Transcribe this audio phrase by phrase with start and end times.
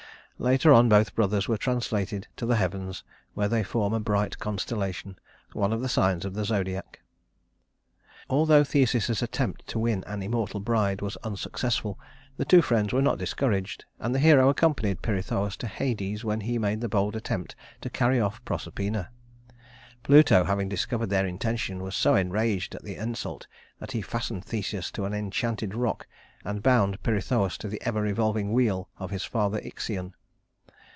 [0.41, 3.03] Later on both brothers were translated to the heavens,
[3.35, 5.19] where they form a bright constellation,
[5.53, 7.01] one of the signs of the Zodiac.
[8.27, 11.99] Although Theseus's attempt to win an immortal bride was unsuccessful,
[12.37, 16.57] the two friends were not discouraged; and the hero accompanied Pirithous to Hades when he
[16.57, 19.09] made the bold attempt to carry off Proserpina.
[20.01, 23.45] Pluto, having discovered their intention, was so enraged at the insult
[23.77, 26.07] that he fastened Theseus to an enchanted rock,
[26.43, 30.15] and bound Pirithous to the ever revolving wheel of his father Ixion.